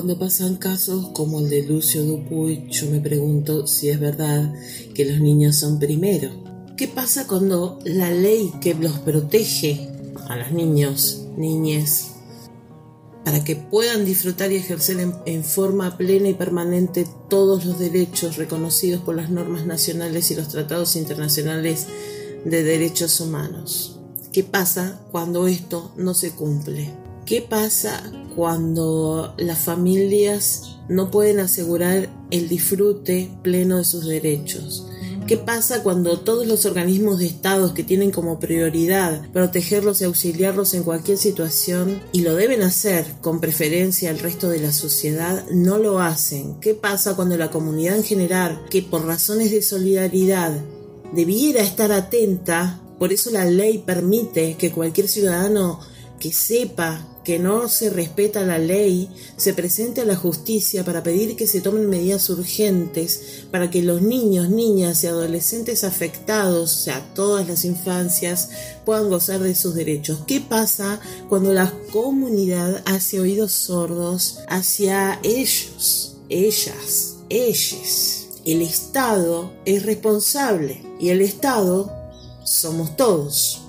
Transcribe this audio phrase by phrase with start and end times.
[0.00, 4.50] Cuando pasan casos como el de Lucio Dupuy, yo me pregunto si es verdad
[4.94, 6.30] que los niños son primero.
[6.78, 9.90] ¿Qué pasa cuando la ley que los protege
[10.26, 12.12] a los niños, niñes,
[13.26, 18.38] para que puedan disfrutar y ejercer en, en, forma plena y permanente todos los derechos
[18.38, 21.88] reconocidos por las normas nacionales y los tratados internacionales
[22.46, 23.98] de derechos humanos.
[24.32, 26.99] ¿Qué pasa cuando esto no se cumple?
[27.30, 34.88] ¿Qué pasa cuando las familias no pueden asegurar el disfrute pleno de sus derechos?
[35.28, 40.74] ¿Qué pasa cuando todos los organismos de Estado que tienen como prioridad protegerlos y auxiliarlos
[40.74, 45.78] en cualquier situación y lo deben hacer con preferencia al resto de la sociedad no
[45.78, 46.58] lo hacen?
[46.58, 50.50] ¿Qué pasa cuando la comunidad en general, que por razones de solidaridad
[51.14, 55.78] debiera estar atenta, por eso la ley permite que cualquier ciudadano
[56.18, 61.36] que sepa que no se respeta la ley se presente a la justicia para pedir
[61.36, 67.14] que se tomen medidas urgentes para que los niños, niñas y adolescentes afectados, o sea,
[67.14, 68.50] todas las infancias,
[68.84, 70.24] puedan gozar de sus derechos.
[70.26, 70.98] ¿Qué pasa
[71.28, 78.26] cuando la comunidad hace oídos sordos hacia ellos, ellas, ellos?
[78.44, 81.92] El Estado es responsable y el Estado
[82.44, 83.59] somos todos.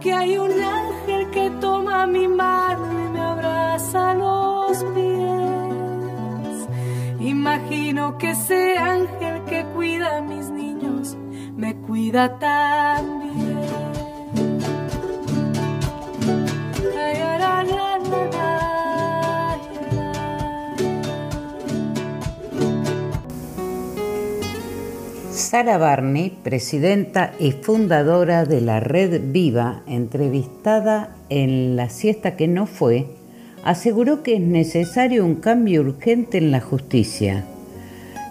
[0.00, 6.68] Que hay un ángel que toma mi mano y me abraza los pies.
[7.18, 11.16] Imagino que ese ángel que cuida a mis niños
[11.56, 12.65] me cuida también.
[25.56, 32.66] Sara Barney, presidenta y fundadora de la Red Viva, entrevistada en La siesta que no
[32.66, 33.06] fue,
[33.64, 37.46] aseguró que es necesario un cambio urgente en la justicia.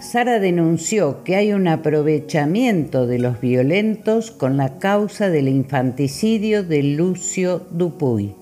[0.00, 6.84] Sara denunció que hay un aprovechamiento de los violentos con la causa del infanticidio de
[6.84, 8.36] Lucio Dupuy.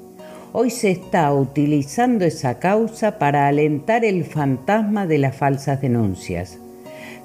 [0.53, 6.59] Hoy se está utilizando esa causa para alentar el fantasma de las falsas denuncias.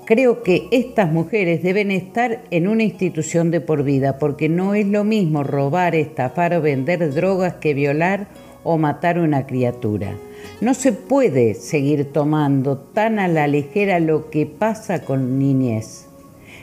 [0.09, 4.88] Creo que estas mujeres deben estar en una institución de por vida porque no es
[4.88, 8.25] lo mismo robar, estafar o vender drogas que violar
[8.64, 10.16] o matar una criatura.
[10.62, 16.08] No se puede seguir tomando tan a la ligera lo que pasa con niñez.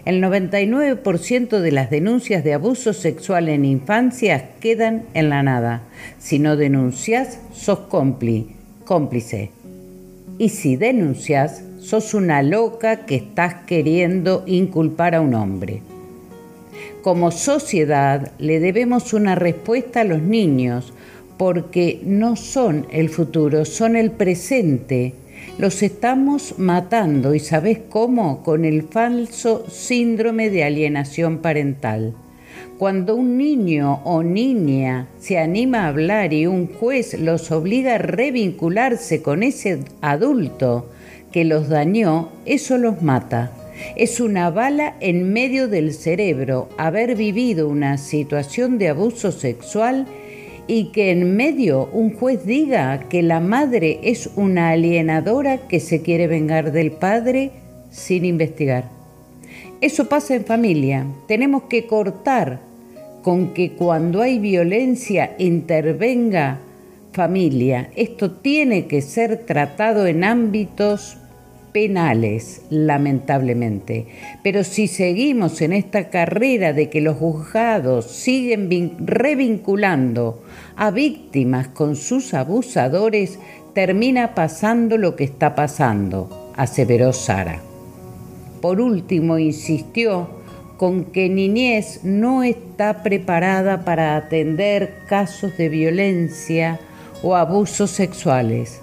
[0.04, 5.82] El 99% de las denuncias de abuso sexual en infancia quedan en la nada.
[6.18, 9.50] Si no denuncias, sos cómplice.
[10.36, 15.82] Y si denuncias, sos una loca que estás queriendo inculpar a un hombre.
[17.00, 20.92] Como sociedad le debemos una respuesta a los niños
[21.38, 25.14] porque no son el futuro, son el presente.
[25.58, 28.42] Los estamos matando y ¿sabes cómo?
[28.42, 32.14] Con el falso síndrome de alienación parental.
[32.78, 37.98] Cuando un niño o niña se anima a hablar y un juez los obliga a
[37.98, 40.86] revincularse con ese adulto
[41.36, 43.52] que los dañó, eso los mata.
[43.94, 50.06] Es una bala en medio del cerebro haber vivido una situación de abuso sexual
[50.66, 56.00] y que en medio un juez diga que la madre es una alienadora que se
[56.00, 57.50] quiere vengar del padre
[57.90, 58.88] sin investigar.
[59.82, 61.04] Eso pasa en familia.
[61.28, 62.60] Tenemos que cortar
[63.22, 66.60] con que cuando hay violencia intervenga
[67.12, 67.90] familia.
[67.94, 71.18] Esto tiene que ser tratado en ámbitos
[71.76, 74.06] penales, lamentablemente.
[74.42, 80.42] Pero si seguimos en esta carrera de que los juzgados siguen revinculando
[80.74, 83.38] a víctimas con sus abusadores,
[83.74, 87.60] termina pasando lo que está pasando, aseveró Sara.
[88.62, 90.30] Por último, insistió
[90.78, 96.80] con que niñez no está preparada para atender casos de violencia
[97.22, 98.80] o abusos sexuales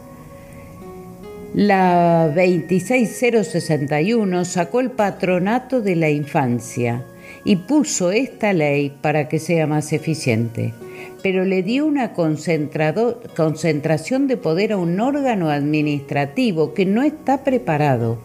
[1.54, 7.04] la 26061 sacó el patronato de la infancia
[7.46, 10.74] y puso esta ley para que sea más eficiente,
[11.22, 18.18] pero le dio una concentración de poder a un órgano administrativo que no está preparado,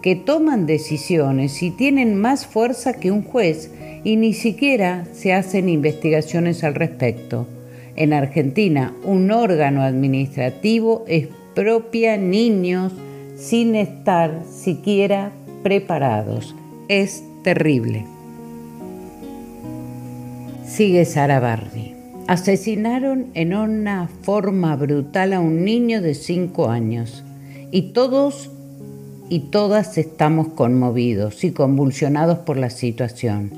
[0.00, 3.72] que toman decisiones y tienen más fuerza que un juez
[4.04, 7.48] y ni siquiera se hacen investigaciones al respecto.
[7.96, 11.26] En Argentina, un órgano administrativo es
[11.56, 12.92] propia niños
[13.34, 15.32] sin estar siquiera
[15.62, 16.54] preparados.
[16.86, 18.04] Es terrible.
[20.66, 21.94] Sigue Sara Barry.
[22.26, 27.24] Asesinaron en una forma brutal a un niño de 5 años
[27.70, 28.50] y todos
[29.30, 33.50] y todas estamos conmovidos y convulsionados por la situación.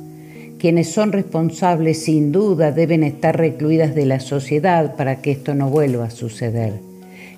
[0.61, 5.69] Quienes son responsables sin duda deben estar recluidas de la sociedad para que esto no
[5.69, 6.87] vuelva a suceder.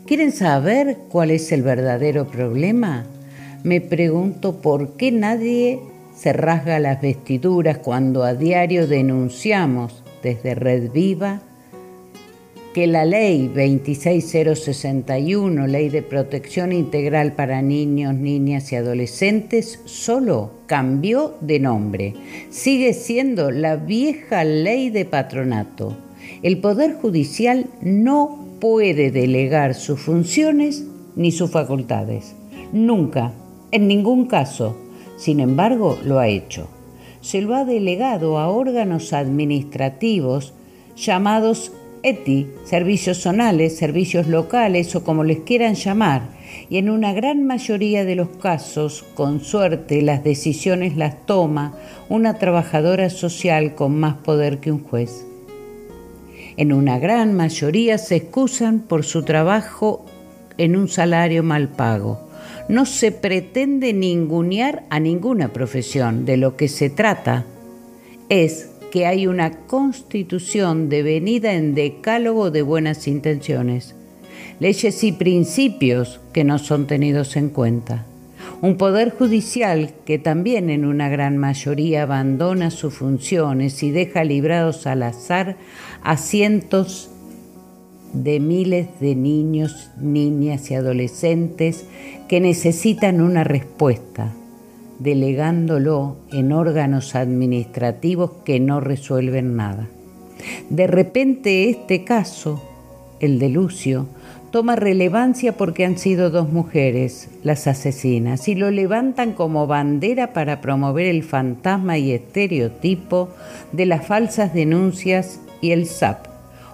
[0.07, 3.07] ¿Quieren saber cuál es el verdadero problema?
[3.63, 5.81] Me pregunto por qué nadie
[6.17, 11.43] se rasga las vestiduras cuando a diario denunciamos desde Red Viva
[12.73, 21.35] que la ley 26061, ley de protección integral para niños, niñas y adolescentes, solo cambió
[21.41, 22.15] de nombre.
[22.51, 25.97] Sigue siendo la vieja ley de patronato.
[26.43, 30.85] El Poder Judicial no puede delegar sus funciones
[31.17, 32.35] ni sus facultades.
[32.73, 33.33] Nunca,
[33.73, 34.77] en ningún caso.
[35.17, 36.69] Sin embargo, lo ha hecho.
[37.21, 40.55] Se lo ha delegado a órganos administrativos
[40.97, 41.73] llamados
[42.03, 46.23] ETI, servicios zonales, servicios locales o como les quieran llamar,
[46.71, 51.75] y en una gran mayoría de los casos, con suerte, las decisiones las toma
[52.09, 55.27] una trabajadora social con más poder que un juez
[56.61, 60.05] en una gran mayoría se excusan por su trabajo
[60.59, 62.29] en un salario mal pago.
[62.69, 66.27] No se pretende ningunear a ninguna profesión.
[66.27, 67.47] De lo que se trata
[68.29, 73.95] es que hay una constitución devenida en decálogo de buenas intenciones,
[74.59, 78.05] leyes y principios que no son tenidos en cuenta.
[78.63, 84.87] Un poder judicial que también en una gran mayoría abandona sus funciones y deja librados
[84.87, 85.57] al azar
[86.03, 87.11] a cientos
[88.13, 91.87] de miles de niños, niñas y adolescentes
[92.29, 94.33] que necesitan una respuesta,
[94.99, 99.89] delegándolo en órganos administrativos que no resuelven nada.
[100.69, 102.63] De repente este caso,
[103.21, 104.07] el de Lucio,
[104.51, 110.61] toma relevancia porque han sido dos mujeres las asesinas y lo levantan como bandera para
[110.61, 113.29] promover el fantasma y estereotipo
[113.73, 116.27] de las falsas denuncias y el SAP,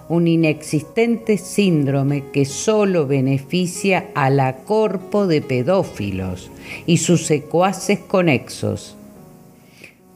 [0.09, 6.49] un inexistente síndrome que solo beneficia a la corpo de pedófilos
[6.87, 8.95] y sus secuaces conexos.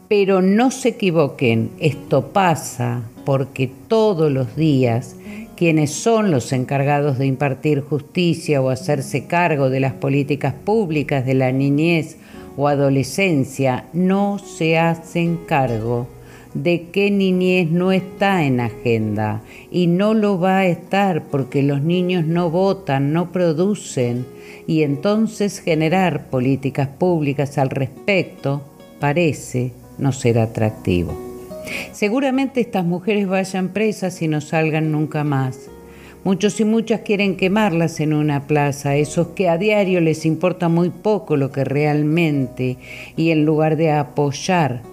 [0.08, 5.16] Pero no se equivoquen, esto pasa porque todos los días
[5.62, 11.36] quienes son los encargados de impartir justicia o hacerse cargo de las políticas públicas de
[11.36, 12.18] la niñez
[12.58, 16.08] o adolescencia no se hacen cargo
[16.56, 21.84] de que niñez no está en agenda y no lo va a estar porque los
[21.84, 24.26] niños no votan, no producen
[24.66, 28.64] y entonces generar políticas públicas al respecto
[29.00, 31.31] parece no ser atractivo.
[31.92, 35.70] Seguramente estas mujeres vayan presas y no salgan nunca más.
[36.24, 40.92] Muchos y muchas quieren quemarlas en una plaza, esos que a diario les importa muy
[40.92, 42.78] poco lo que realmente,
[43.18, 44.84] y en lugar de apoyar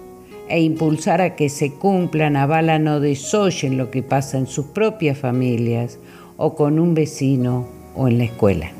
[0.49, 5.19] e impulsar a que se cumplan, avalan o desoyen lo que pasa en sus propias
[5.19, 5.99] familias
[6.37, 8.71] o con un vecino o en la escuela.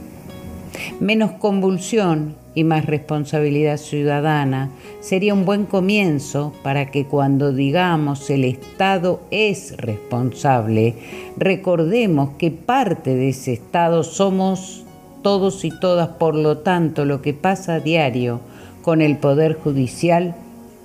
[0.99, 8.43] Menos convulsión y más responsabilidad ciudadana sería un buen comienzo para que cuando digamos el
[8.43, 10.95] Estado es responsable,
[11.37, 14.83] recordemos que parte de ese Estado somos
[15.21, 18.41] todos y todas, por lo tanto lo que pasa a diario
[18.81, 20.35] con el Poder Judicial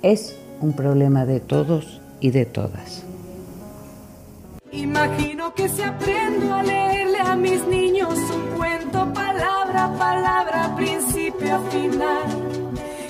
[0.01, 3.03] es un problema de todos y de todas.
[4.71, 8.19] Imagino que si aprendo a leerle a mis niños
[9.45, 12.27] palabra palabra, principio final.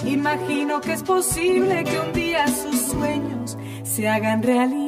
[0.06, 4.85] Imagino que es posible que un día sus sueños se hagan realidad.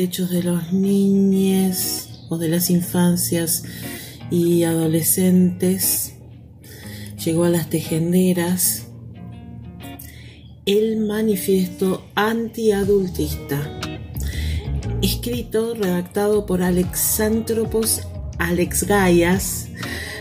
[0.00, 3.64] Derechos de los niños o de las infancias
[4.30, 6.14] y adolescentes,
[7.22, 8.86] llegó a las tejenderas.
[10.64, 13.78] El manifiesto antiadultista,
[15.02, 18.00] escrito, redactado por Alexantropos
[18.38, 19.68] Alex Gaias,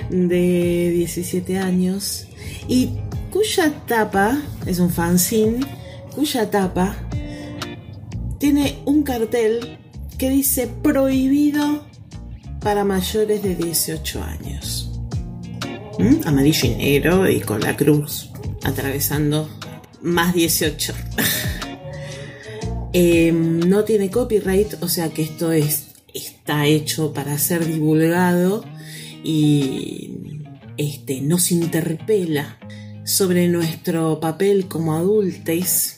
[0.10, 2.28] de 17 años,
[2.68, 2.90] y
[3.32, 5.66] cuya tapa, es un fanzine,
[6.14, 7.09] cuya tapa
[8.40, 9.78] tiene un cartel
[10.18, 11.86] que dice prohibido
[12.62, 15.00] para mayores de 18 años.
[16.00, 16.26] ¿Mm?
[16.26, 18.30] Amarillo y negro y con la cruz
[18.64, 19.50] atravesando
[20.02, 20.94] más 18.
[22.92, 28.66] Eh, no tiene copyright, o sea que esto es, está hecho para ser divulgado
[29.24, 30.42] y
[30.76, 32.58] este, nos interpela
[33.06, 35.98] sobre nuestro papel como adultos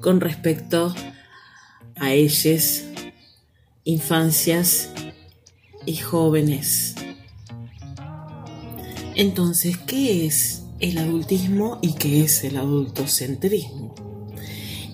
[0.00, 1.13] con respecto a
[2.00, 2.84] ellas,
[3.84, 4.90] infancias
[5.86, 6.94] y jóvenes.
[9.14, 13.94] Entonces, ¿qué es el adultismo y qué es el adultocentrismo?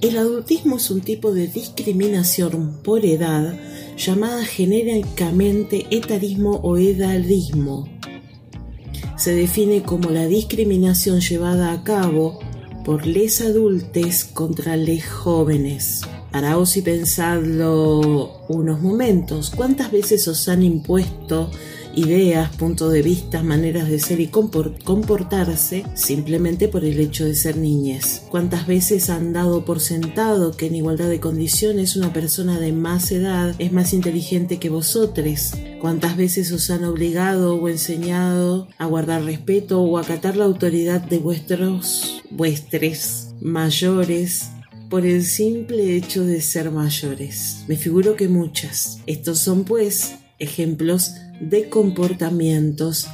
[0.01, 3.59] El adultismo es un tipo de discriminación por edad
[3.97, 7.89] llamada genéricamente etarismo o edadismo.
[9.17, 12.39] Se define como la discriminación llevada a cabo
[12.85, 16.03] por les adultes contra les jóvenes.
[16.31, 19.51] Paraos y pensadlo unos momentos.
[19.51, 21.51] ¿Cuántas veces os han impuesto
[21.97, 27.57] ideas, puntos de vista, maneras de ser y comportarse simplemente por el hecho de ser
[27.57, 28.23] niñez?
[28.31, 33.11] ¿Cuántas veces han dado por sentado que en igualdad de condiciones una persona de más
[33.11, 35.55] edad es más inteligente que vosotros?
[35.81, 41.19] ¿Cuántas veces os han obligado o enseñado a guardar respeto o acatar la autoridad de
[41.19, 44.51] vuestros, vuestres mayores
[44.91, 47.65] por el simple hecho de ser mayores.
[47.69, 48.99] Me figuro que muchas.
[49.07, 53.07] Estos son pues ejemplos de comportamientos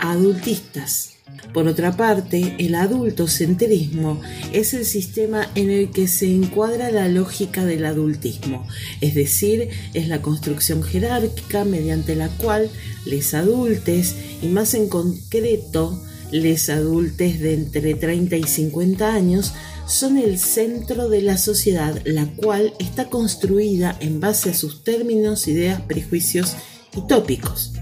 [0.00, 1.14] adultistas.
[1.54, 4.20] Por otra parte, el adultocentrismo
[4.52, 8.66] es el sistema en el que se encuadra la lógica del adultismo,
[9.00, 12.70] es decir, es la construcción jerárquica mediante la cual
[13.04, 19.52] les adultes, y más en concreto, les adultes de entre 30 y 50 años,
[19.86, 25.48] son el centro de la sociedad, la cual está construida en base a sus términos,
[25.48, 26.56] ideas, prejuicios
[26.96, 27.72] y tópicos.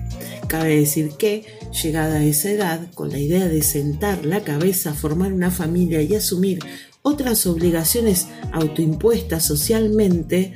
[0.49, 1.45] Cabe decir que,
[1.83, 6.15] llegada a esa edad, con la idea de sentar la cabeza, formar una familia y
[6.15, 6.61] asumir
[7.03, 10.55] otras obligaciones autoimpuestas socialmente,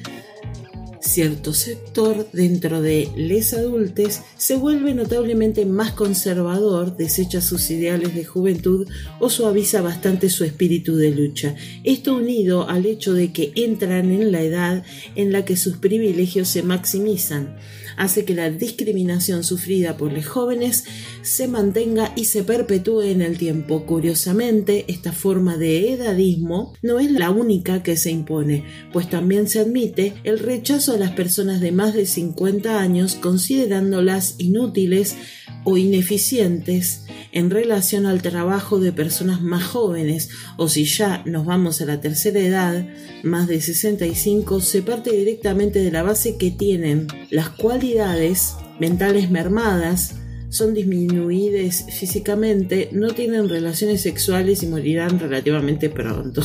[1.02, 8.25] cierto sector dentro de les adultes se vuelve notablemente más conservador, desecha sus ideales de
[8.25, 11.54] juventud o suaviza bastante su espíritu de lucha.
[11.85, 14.85] Esto unido al hecho de que entran en la edad
[15.16, 17.56] en la que sus privilegios se maximizan
[17.96, 20.84] hace que la discriminación sufrida por los jóvenes
[21.22, 23.84] se mantenga y se perpetúe en el tiempo.
[23.87, 29.61] Curiosamente, esta forma de edadismo no es la única que se impone, pues también se
[29.61, 35.16] admite el rechazo a las personas de más de 50 años considerándolas inútiles
[35.64, 41.80] o ineficientes en relación al trabajo de personas más jóvenes o si ya nos vamos
[41.80, 42.87] a la tercera edad,
[43.22, 47.49] más de 65, se parte directamente de la base que tienen las
[47.82, 50.14] cualidades mentales mermadas,
[50.50, 56.42] son disminuidas físicamente, no tienen relaciones sexuales y morirán relativamente pronto.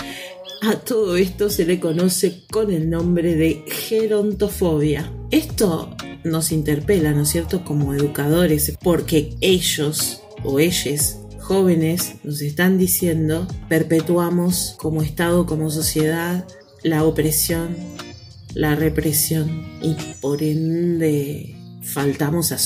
[0.62, 5.12] A todo esto se le conoce con el nombre de gerontofobia.
[5.30, 12.78] Esto nos interpela, ¿no es cierto?, como educadores, porque ellos o ellas jóvenes nos están
[12.78, 16.46] diciendo, perpetuamos como Estado, como sociedad,
[16.82, 17.76] la opresión,
[18.54, 22.56] la represión y por ende faltamos a,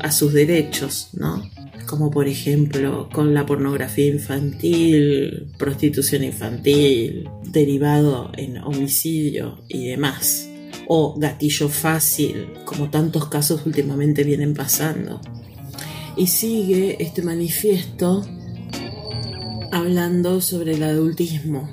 [0.00, 1.42] a sus derechos, ¿no?
[1.86, 10.48] Como por ejemplo con la pornografía infantil, prostitución infantil, derivado en homicidio y demás.
[10.88, 15.20] O gatillo fácil, como tantos casos últimamente vienen pasando.
[16.16, 18.24] Y sigue este manifiesto
[19.72, 21.68] hablando sobre el adultismo,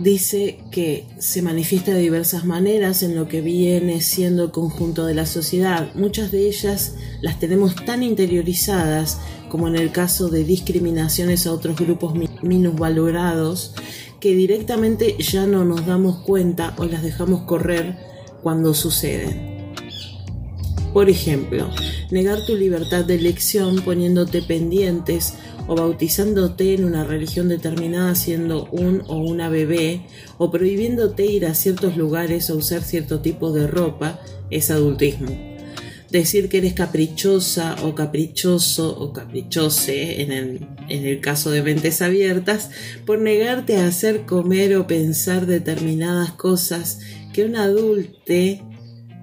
[0.00, 5.14] dice que se manifiesta de diversas maneras en lo que viene siendo el conjunto de
[5.14, 5.94] la sociedad.
[5.94, 9.18] Muchas de ellas las tenemos tan interiorizadas
[9.50, 13.74] como en el caso de discriminaciones a otros grupos minusvalorados
[14.20, 17.98] que directamente ya no nos damos cuenta o las dejamos correr
[18.42, 19.49] cuando suceden.
[20.92, 21.70] Por ejemplo,
[22.10, 25.34] negar tu libertad de elección poniéndote pendientes
[25.68, 30.06] o bautizándote en una religión determinada siendo un o una bebé,
[30.36, 34.20] o prohibiéndote ir a ciertos lugares o usar cierto tipo de ropa,
[34.50, 35.28] es adultismo.
[36.10, 42.02] Decir que eres caprichosa o caprichoso o caprichose en el, en el caso de mentes
[42.02, 42.70] abiertas
[43.06, 46.98] por negarte a hacer comer o pensar determinadas cosas
[47.32, 48.64] que un adulte,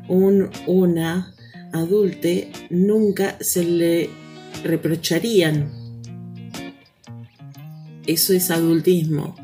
[0.08, 1.34] un una
[1.78, 4.10] adulte nunca se le
[4.64, 5.88] reprocharían
[8.08, 9.36] eso es adultismo.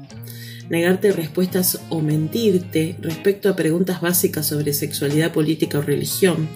[0.69, 6.47] Negarte respuestas o mentirte respecto a preguntas básicas sobre sexualidad, política o religión.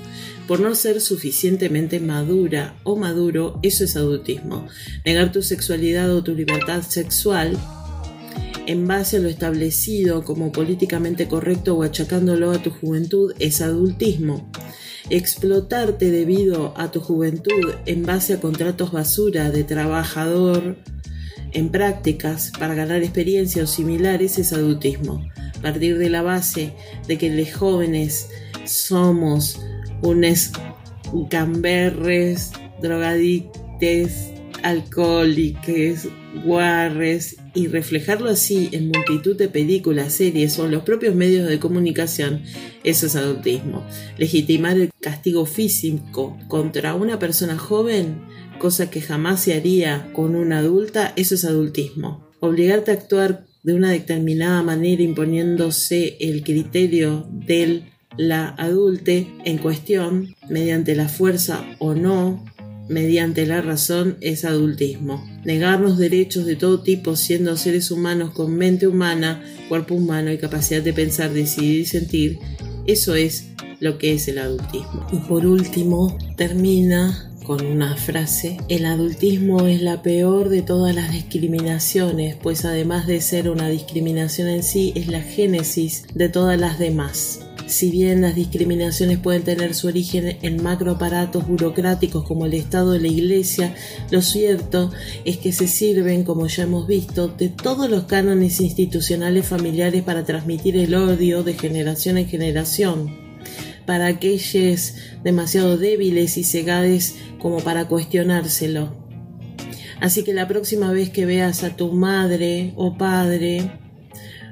[0.48, 4.66] Por no ser suficientemente madura o maduro, eso es adultismo.
[5.06, 7.58] Negar tu sexualidad o tu libertad sexual
[8.66, 14.50] en base a lo establecido como políticamente correcto o achacándolo a tu juventud es adultismo.
[15.10, 20.78] Explotarte debido a tu juventud en base a contratos basura de trabajador
[21.54, 25.26] en prácticas para ganar experiencia o similares es adultismo.
[25.62, 26.74] Partir de la base
[27.08, 28.30] de que los jóvenes
[28.66, 29.60] somos
[30.02, 30.52] unos
[31.30, 36.10] gamberres, drogadictes, alcohólicos,
[36.44, 41.60] guarres y reflejarlo así en multitud de películas, series o en los propios medios de
[41.60, 42.44] comunicación,
[42.84, 43.84] eso es adultismo.
[44.18, 48.22] Legitimar el castigo físico contra una persona joven
[48.58, 52.28] cosa que jamás se haría con una adulta, eso es adultismo.
[52.40, 57.86] Obligarte a actuar de una determinada manera imponiéndose el criterio del
[58.18, 62.44] la adulte en cuestión, mediante la fuerza o no,
[62.90, 65.24] mediante la razón, es adultismo.
[65.48, 70.82] Negarnos derechos de todo tipo siendo seres humanos con mente humana, cuerpo humano y capacidad
[70.82, 72.40] de pensar, decidir y sentir,
[72.86, 73.46] eso es
[73.80, 75.08] lo que es el adultismo.
[75.14, 81.14] Y por último, termina con una frase, el adultismo es la peor de todas las
[81.14, 86.78] discriminaciones, pues además de ser una discriminación en sí, es la génesis de todas las
[86.78, 87.47] demás.
[87.68, 93.00] Si bien las discriminaciones pueden tener su origen en macroaparatos burocráticos como el Estado y
[93.00, 93.76] la Iglesia,
[94.10, 94.90] lo cierto
[95.26, 100.24] es que se sirven, como ya hemos visto, de todos los cánones institucionales familiares para
[100.24, 103.28] transmitir el odio de generación en generación
[103.86, 108.96] para aquellos demasiado débiles y cegades como para cuestionárselo.
[110.00, 113.72] Así que la próxima vez que veas a tu madre o padre,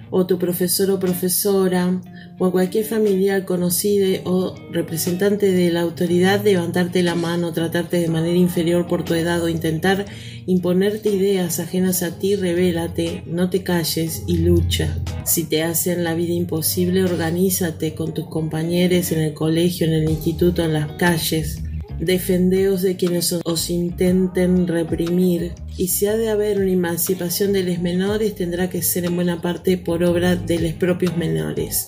[0.10, 2.02] o tu profesor o profesora,
[2.38, 8.08] o a cualquier familiar conocido o representante de la autoridad levantarte la mano, tratarte de
[8.08, 10.06] manera inferior por tu edad o intentar
[10.46, 14.98] imponerte ideas ajenas a ti, revélate, no te calles y lucha.
[15.24, 20.10] Si te hacen la vida imposible, organízate con tus compañeros en el colegio, en el
[20.10, 21.62] instituto, en las calles.
[22.00, 27.80] Defendeos de quienes os intenten reprimir, y si ha de haber una emancipación de los
[27.80, 31.88] menores, tendrá que ser en buena parte por obra de los propios menores.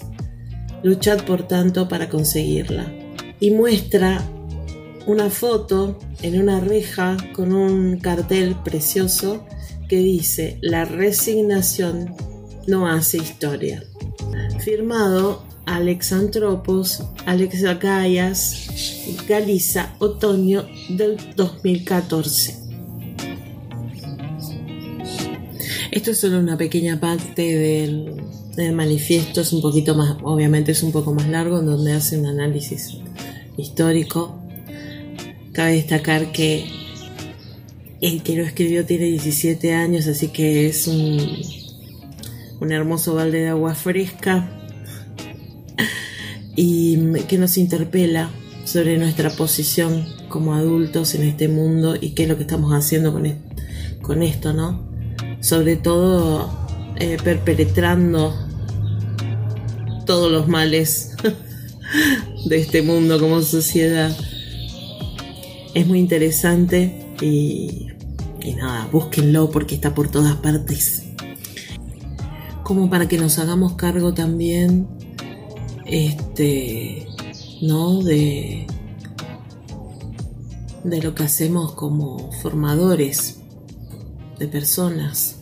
[0.83, 2.91] Luchad por tanto para conseguirla.
[3.39, 4.21] Y muestra
[5.05, 9.45] una foto en una reja con un cartel precioso
[9.87, 12.13] que dice La resignación
[12.67, 13.83] no hace historia.
[14.59, 17.61] Firmado Alexantropos, Alex
[19.27, 22.66] Galiza, otoño del 2014.
[25.91, 28.21] Esto es solo una pequeña parte del,
[28.55, 32.17] del manifiesto, es un poquito más, obviamente es un poco más largo, en donde hace
[32.17, 32.97] un análisis
[33.57, 34.41] histórico.
[35.53, 36.65] Cabe destacar que
[38.01, 41.19] el que lo escribió tiene 17 años, así que es un,
[42.59, 44.49] un hermoso balde de agua fresca
[46.55, 46.97] y
[47.27, 48.29] que nos interpela
[48.65, 53.13] sobre nuestra posición como adultos en este mundo y qué es lo que estamos haciendo
[53.13, 53.31] con,
[54.01, 54.96] con esto, ¿no?
[55.47, 56.49] Sobre todo
[56.97, 58.35] eh, perpetrando
[60.05, 61.15] todos los males
[62.45, 64.13] de este mundo como sociedad.
[65.73, 67.87] Es muy interesante y,
[68.57, 71.05] nada, búsquenlo porque está por todas partes.
[72.63, 74.85] Como para que nos hagamos cargo también,
[75.85, 77.07] este,
[77.61, 78.03] ¿no?
[78.03, 78.67] De,
[80.83, 83.37] de lo que hacemos como formadores
[84.39, 85.36] de personas.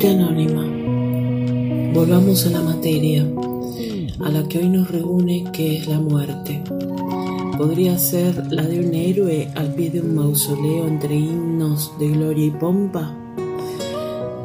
[0.00, 1.92] Muerte anónima.
[1.92, 3.28] Volvamos a la materia,
[4.20, 6.62] a la que hoy nos reúne, que es la muerte.
[7.58, 12.46] Podría ser la de un héroe al pie de un mausoleo entre himnos de gloria
[12.46, 13.14] y pompa,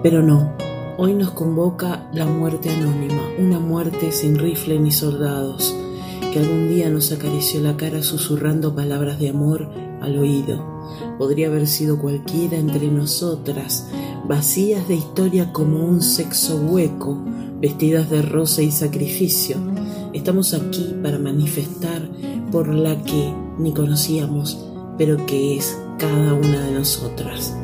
[0.04, 0.52] pero no.
[0.98, 5.74] Hoy nos convoca la muerte anónima, una muerte sin rifle ni soldados,
[6.34, 9.70] que algún día nos acarició la cara susurrando palabras de amor
[10.02, 10.76] al oído.
[11.18, 13.88] Podría haber sido cualquiera entre nosotras,
[14.28, 17.22] vacías de historia como un sexo hueco,
[17.62, 19.58] vestidas de rosa y sacrificio.
[20.14, 22.10] Estamos aquí para manifestar
[22.52, 24.66] por la que ni conocíamos,
[24.98, 27.56] pero que es cada una de nosotras.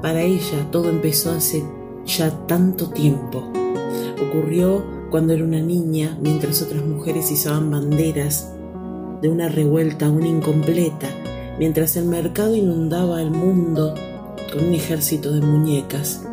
[0.00, 1.64] Para ella todo empezó hace
[2.06, 3.42] ya tanto tiempo.
[4.28, 8.52] Ocurrió cuando era una niña, mientras otras mujeres izaban banderas
[9.22, 11.08] de una revuelta aún incompleta,
[11.58, 13.94] mientras el mercado inundaba el mundo
[14.56, 16.24] un ejército de muñecas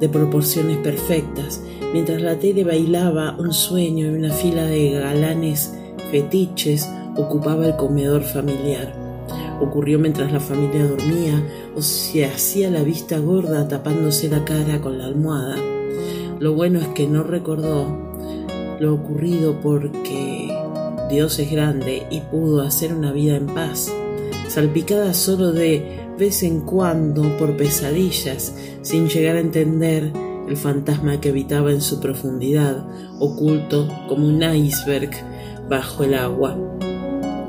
[0.00, 5.74] de proporciones perfectas, mientras la tele bailaba un sueño y una fila de galanes
[6.10, 8.94] fetiches ocupaba el comedor familiar.
[9.60, 11.42] Ocurrió mientras la familia dormía
[11.76, 15.56] o se hacía la vista gorda tapándose la cara con la almohada.
[16.38, 18.10] Lo bueno es que no recordó
[18.80, 20.48] lo ocurrido porque
[21.10, 23.92] Dios es grande y pudo hacer una vida en paz,
[24.48, 30.12] salpicada solo de vez en cuando por pesadillas, sin llegar a entender
[30.46, 32.86] el fantasma que habitaba en su profundidad,
[33.18, 35.10] oculto como un iceberg
[35.68, 36.58] bajo el agua.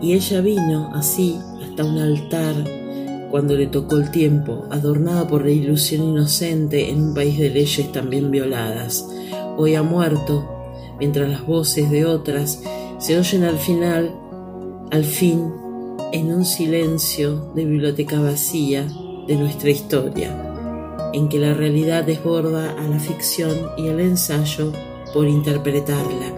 [0.02, 2.56] Y ella vino así hasta un altar
[3.30, 7.92] cuando le tocó el tiempo, adornada por la ilusión inocente en un país de leyes
[7.92, 9.06] también violadas.
[9.58, 10.50] Hoy ha muerto,
[10.98, 12.64] mientras las voces de otras
[13.00, 14.16] se oyen al final,
[14.92, 15.61] al fin
[16.12, 18.88] en un silencio de biblioteca vacía
[19.28, 24.74] de nuestra historia, en que la realidad desborda a la ficción y el ensayo
[25.14, 26.38] por interpretarla.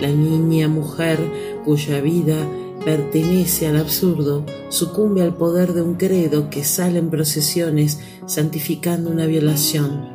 [0.00, 1.18] La niña mujer
[1.64, 2.36] cuya vida
[2.84, 9.26] pertenece al absurdo sucumbe al poder de un credo que sale en procesiones santificando una
[9.26, 10.10] violación.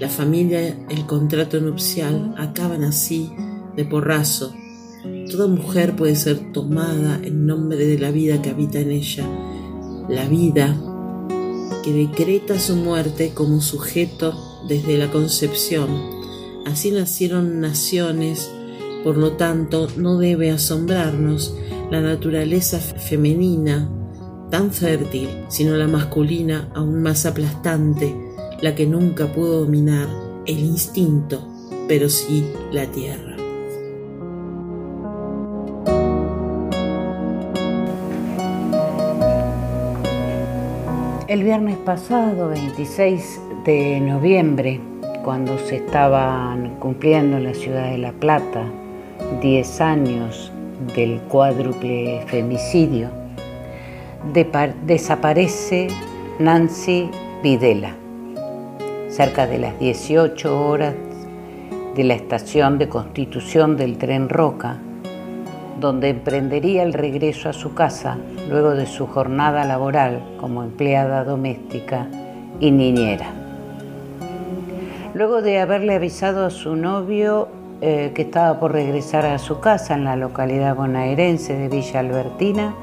[0.00, 3.30] La familia, el contrato nupcial acaban así
[3.76, 4.52] de porrazo
[5.30, 9.24] Toda mujer puede ser tomada en nombre de la vida que habita en ella,
[10.08, 10.76] la vida
[11.84, 14.34] que decreta su muerte como sujeto
[14.66, 15.88] desde la concepción.
[16.66, 18.50] Así nacieron naciones,
[19.04, 21.54] por lo tanto no debe asombrarnos
[21.92, 23.88] la naturaleza femenina,
[24.50, 28.16] tan fértil, sino la masculina aún más aplastante,
[28.62, 30.08] la que nunca pudo dominar
[30.46, 31.46] el instinto,
[31.86, 33.29] pero sí la tierra.
[41.30, 44.80] El viernes pasado, 26 de noviembre,
[45.22, 48.64] cuando se estaban cumpliendo en la ciudad de La Plata
[49.40, 50.50] 10 años
[50.92, 53.10] del cuádruple femicidio,
[54.84, 55.86] desaparece
[56.40, 57.08] Nancy
[57.44, 57.94] Videla,
[59.08, 60.96] cerca de las 18 horas
[61.94, 64.78] de la estación de constitución del tren Roca,
[65.80, 72.06] donde emprendería el regreso a su casa luego de su jornada laboral como empleada doméstica
[72.60, 73.32] y niñera.
[75.14, 77.48] Luego de haberle avisado a su novio
[77.80, 82.74] eh, que estaba por regresar a su casa en la localidad bonaerense de Villa Albertina,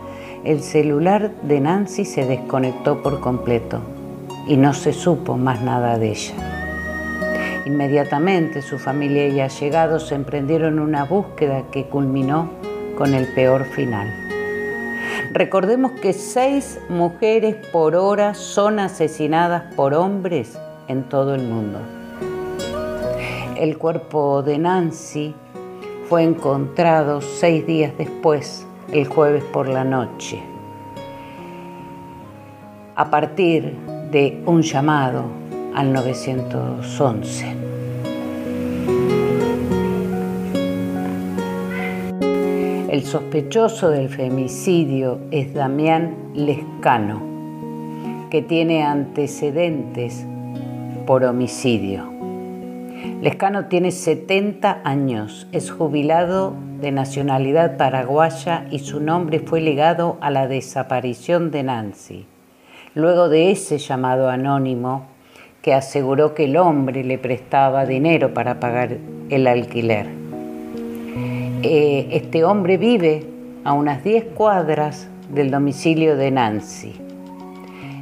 [0.43, 3.79] el celular de Nancy se desconectó por completo
[4.47, 6.33] y no se supo más nada de ella.
[7.65, 12.49] Inmediatamente su familia y allegados emprendieron una búsqueda que culminó
[12.97, 14.12] con el peor final.
[15.31, 20.57] Recordemos que seis mujeres por hora son asesinadas por hombres
[20.88, 21.79] en todo el mundo.
[23.55, 25.36] El cuerpo de Nancy
[26.10, 30.41] fue encontrado seis días después, el jueves por la noche,
[32.95, 33.75] a partir
[34.12, 35.23] de un llamado
[35.75, 37.76] al 911.
[42.97, 47.21] El sospechoso del femicidio es Damián Lescano,
[48.31, 50.25] que tiene antecedentes
[51.05, 52.12] por homicidio.
[53.21, 60.31] Lescano tiene 70 años, es jubilado de nacionalidad paraguaya y su nombre fue ligado a
[60.31, 62.25] la desaparición de Nancy.
[62.95, 65.05] Luego de ese llamado anónimo
[65.62, 68.97] que aseguró que el hombre le prestaba dinero para pagar
[69.29, 70.16] el alquiler.
[71.69, 73.25] Eh, este hombre vive
[73.65, 76.93] a unas 10 cuadras del domicilio de Nancy.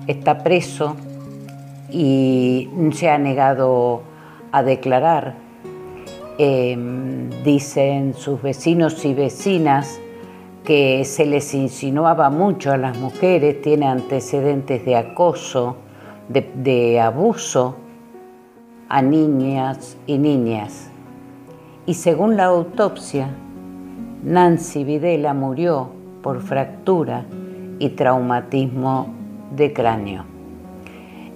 [0.06, 0.96] Está preso
[1.90, 4.04] y se ha negado
[4.52, 5.34] a declarar.
[6.38, 10.00] Em, dicen sus vecinos y vecinas
[10.64, 15.78] que se les insinuaba mucho a las mujeres, tiene antecedentes de acoso,
[16.30, 17.78] de, de abuso
[18.90, 20.92] a niñas y niñas.
[21.88, 23.30] Y según la autopsia,
[24.26, 25.92] Nancy Videla murió
[26.24, 27.26] por fractura
[27.78, 29.14] y traumatismo
[29.56, 30.26] de cráneo.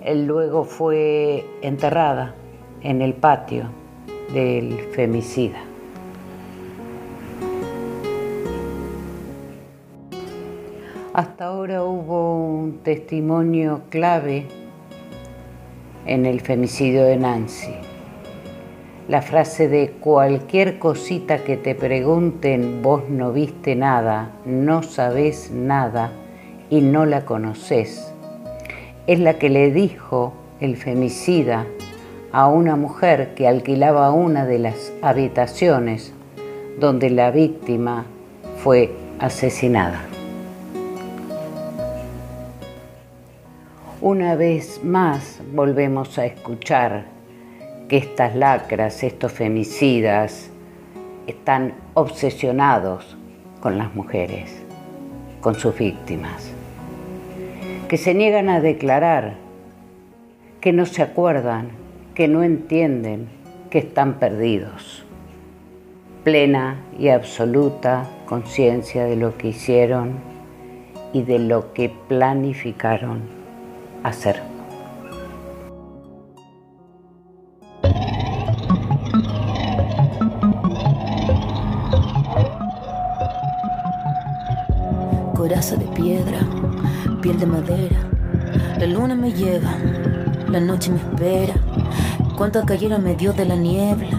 [0.03, 2.33] Él luego fue enterrada
[2.81, 3.65] en el patio
[4.33, 5.59] del femicida.
[11.13, 14.47] Hasta ahora hubo un testimonio clave
[16.07, 17.88] en el femicidio de Nancy.
[19.09, 26.11] La frase de cualquier cosita que te pregunten, vos no viste nada, no sabés nada
[26.69, 28.13] y no la conoces,
[29.07, 31.65] es la que le dijo el femicida
[32.31, 36.13] a una mujer que alquilaba una de las habitaciones
[36.79, 38.05] donde la víctima
[38.57, 40.03] fue asesinada.
[44.01, 47.18] Una vez más volvemos a escuchar
[47.89, 50.51] que estas lacras, estos femicidas,
[51.27, 53.17] están obsesionados
[53.59, 54.61] con las mujeres,
[55.41, 56.51] con sus víctimas,
[57.89, 59.33] que se niegan a declarar,
[60.61, 61.69] que no se acuerdan
[62.13, 63.29] que no entienden
[63.69, 65.05] que están perdidos.
[66.23, 70.15] Plena y absoluta conciencia de lo que hicieron
[71.13, 73.21] y de lo que planificaron
[74.03, 74.58] hacer.
[87.39, 88.09] De madera,
[88.77, 89.73] la luna me lleva,
[90.49, 91.55] la noche me espera
[92.39, 94.17] cuántas cayeron medio de la niebla,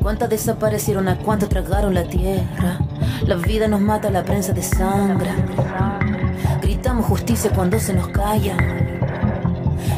[0.00, 2.78] cuántas desaparecieron, a cuántas tragaron la tierra.
[3.26, 5.30] La vida nos mata, la prensa de sangre.
[6.60, 8.56] Gritamos justicia cuando se nos calla.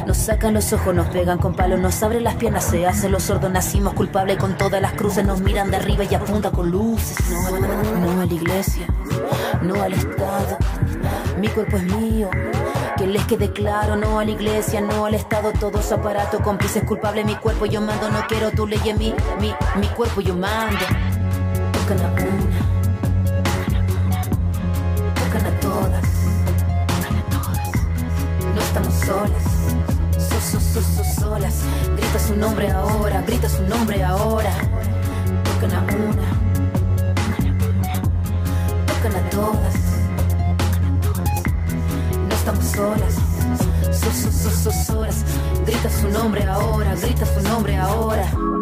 [0.07, 3.24] Nos sacan los ojos, nos pegan con palos, nos abren las piernas, se hacen los
[3.24, 7.18] sordos, nacimos culpables con todas las cruces, nos miran de arriba y apunta con luces.
[7.30, 8.87] No, no a la iglesia,
[9.62, 10.57] no al Estado,
[11.38, 12.31] mi cuerpo es mío.
[12.97, 16.83] Que les quede claro, no a la iglesia, no al Estado, todo es aparato, cómplice
[16.83, 20.79] culpable, mi cuerpo yo mando, no quiero tu ley en mi, mi cuerpo yo mando.
[21.73, 22.61] Tocan a una,
[25.14, 26.05] tocan a todas,
[28.55, 29.44] no estamos solas.
[30.18, 31.64] So, so, so, solas.
[31.97, 34.53] Grita su nombre ahora, grita su nombre ahora.
[35.42, 36.29] Tocan a una,
[38.87, 39.84] tocan a todas.
[42.74, 43.14] Solas,
[43.92, 45.24] so, so, so, so, solas.
[45.64, 48.54] Grita su nombre ahora, grita su nombre ahora.